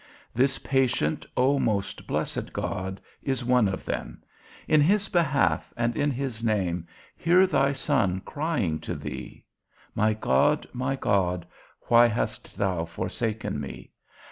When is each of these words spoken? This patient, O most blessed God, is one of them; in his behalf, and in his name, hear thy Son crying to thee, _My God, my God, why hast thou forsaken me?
This 0.33 0.57
patient, 0.57 1.27
O 1.37 1.59
most 1.59 2.07
blessed 2.07 2.51
God, 2.53 2.99
is 3.21 3.45
one 3.45 3.67
of 3.67 3.85
them; 3.85 4.23
in 4.67 4.81
his 4.81 5.07
behalf, 5.09 5.71
and 5.77 5.95
in 5.95 6.09
his 6.09 6.43
name, 6.43 6.87
hear 7.15 7.45
thy 7.45 7.73
Son 7.73 8.19
crying 8.21 8.79
to 8.79 8.95
thee, 8.95 9.43
_My 9.95 10.19
God, 10.19 10.65
my 10.73 10.95
God, 10.95 11.45
why 11.81 12.07
hast 12.07 12.57
thou 12.57 12.83
forsaken 12.83 13.59
me? 13.61 13.91